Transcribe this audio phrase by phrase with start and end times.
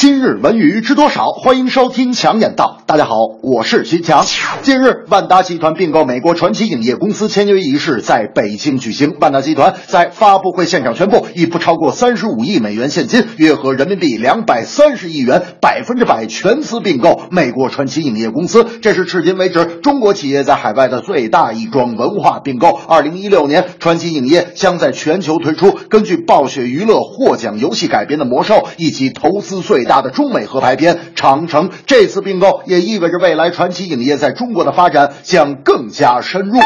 [0.00, 1.32] 今日文娱知多少？
[1.32, 2.82] 欢迎收听强眼道。
[2.86, 4.24] 大家好，我是徐强。
[4.62, 9.16] 近日，万达集团并购美国传奇影业公司签约仪式在北京举行。
[9.18, 18.64] 万达集团在发布会现场宣布，以不超过三十五亿美元现金，约合人民币两百三十亿元，百分之百全资并购美国传奇影业公司。
[18.80, 22.68] 这是至今为止中国企业在海外的最大一桩文化并购。
[22.86, 31.70] 二零一六年，传奇影业将在全球推出根据暴雪娱乐获奖游戏改编的《魔兽》，以及投资最大的中美合拍片《长城》。
[31.86, 36.60] 这次并购也意味着未来传奇影业在中国的发展将更加深入。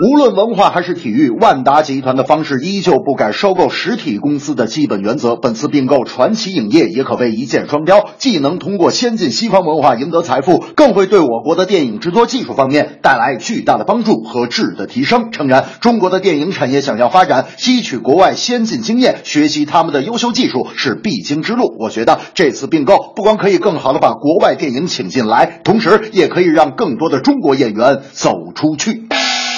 [0.00, 5.34] 无论文化还是体育，万达集团的方式依旧不改收购实体公司的基本原则。
[5.34, 15.32] 本次并购传奇影业也可谓一箭双雕，既能通过先进西方文化赢得财富，更会对我国的电影制作技术方面带来巨大的帮助和质的提升。
[15.32, 21.74] 诚然，中国的电影产业想要发展，吸取国外先进经验，学习他们的优秀技术是必经之路。
[21.76, 29.08] 我觉得这次并购不光可以更好的把国外电影请进来，同时也可以让更多的中国演员走出去。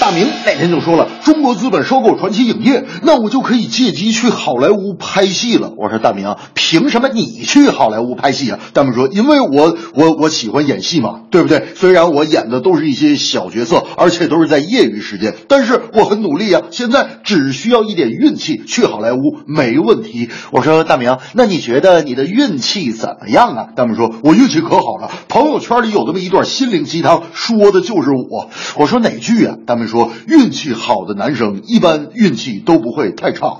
[0.00, 5.72] 大明那天就说了，中国资本收购传奇影业，那我就可以借机去好莱坞拍戏了。
[5.76, 8.60] 我说大明，凭什么你去好莱坞拍戏啊？
[8.72, 11.66] 大明说，因为我我我喜欢演戏嘛，对不对？
[11.74, 16.62] 虽然我演的都是一些小角色，而且都是在业余时间，但是我很努力啊。
[16.70, 20.30] 现在只需要一点运气，去好莱坞没问题。
[20.52, 23.66] 我说大明，那你觉得你的运气怎么样啊？
[23.74, 28.48] 大明说，我运气可好了，朋友圈里有那么一段心灵鸡汤，说的就是我。
[28.76, 29.56] 我说哪句啊？
[29.66, 30.12] 大明说。
[30.28, 33.58] 运气好的男生一般运气都不会太差。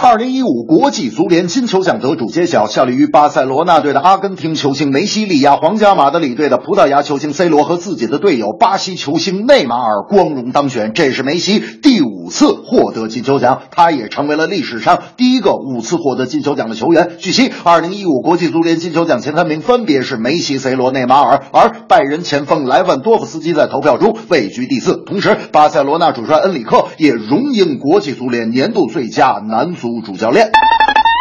[0.00, 10.92] 二零一五国际足联金球奖得主揭晓，效力于巴塞罗那队的阿根廷球星梅西利亚皇家马德里队的葡萄牙球星 C 罗和自己的队友巴西球星内马尔光荣当选。
[10.94, 17.16] 这是梅西第五次获得金球奖，他也成为了历史上第一个五次获得金球奖的球员。
[17.18, 25.02] 据悉，二零一五国际足联金球奖前三名分别是梅西、C 罗、内马尔，而拜仁前锋莱万多夫斯基在投票中位居第四。
[25.04, 29.87] 同时，巴塞罗那主帅恩里克也荣膺国际足联年度最佳男足。
[30.02, 30.50] 主教练。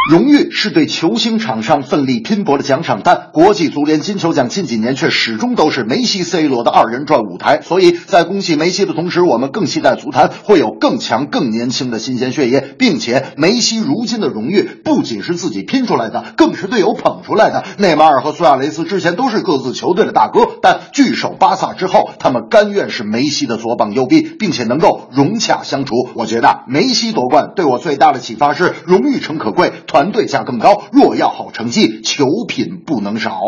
[0.10, 7.60] 荣誉是对球星场上奋力拼搏的奖赏，但国际足联金球奖近几年却始终都是梅西、C 罗的二人转舞台。
[7.60, 17.66] 所以在恭喜梅西的同时，我们更期待足坛会有更强、更年轻的新鲜血液，并且梅西如今的荣誉不仅是自己拼出来的，更是队友捧出来的。
[17.78, 25.96] 内马尔和苏亚雷斯之前都是各自球队的大哥，但聚首巴萨之后，他们甘愿是梅西的左膀右臂，并且能够融洽相处。
[26.14, 29.74] 我觉得梅西夺冠对我最大的启发是：荣誉诚可贵。
[29.86, 33.40] 团团队价更高，若要好成绩，球品不能少。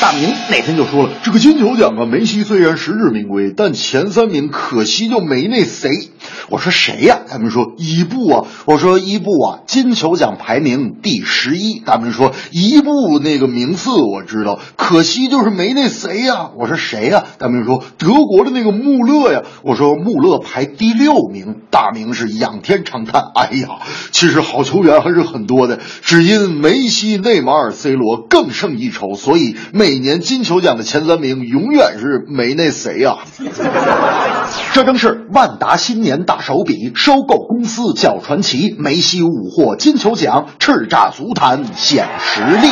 [0.00, 6.08] 大明那天就说了，这个金球奖啊，梅西虽然实至名归，但前三名可惜就没那谁。
[6.48, 7.18] 我说谁呀？
[7.28, 8.46] 他们说伊布啊。
[8.64, 11.80] 我说伊布啊，金球奖排名第十一。
[11.80, 16.48] 大明说伊布那个名次我知道，可惜就是没那谁呀。
[16.56, 17.24] 我说谁呀？
[17.38, 19.42] 他们说德国的那个穆勒呀。
[19.62, 21.56] 我说穆勒排第六名。
[21.70, 23.78] 大明是仰天长叹，哎呀，
[24.10, 25.78] 其实好球员还是很多的。
[26.02, 33.18] 只因梅西、内马尔、C 罗更胜一筹，所以每年金球奖的前三名永远是没那谁呀。
[34.72, 42.68] 这正是万达新年大手笔，收购公司叫传奇，梅西五获金球奖，叱咤足坛显实力。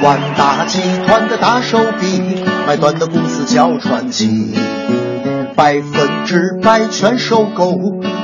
[0.00, 4.54] 万达集团的大手笔，买断的公司叫传奇，
[5.56, 7.72] 百分之百全收购。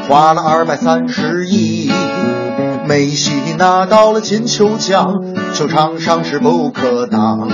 [0.09, 1.91] 花了二百三十亿，
[2.87, 5.22] 梅西拿到了金球奖，
[5.54, 7.48] 球场上势不可挡。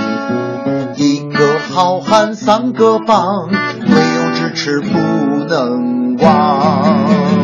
[0.97, 4.97] 一个好汉三个帮，没有支持不
[5.47, 7.38] 能忘。